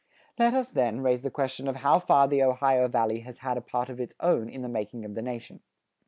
[0.39, 3.61] Let us, then, raise the question of how far the Ohio Valley has had a
[3.61, 5.59] part of its own in the making of the nation.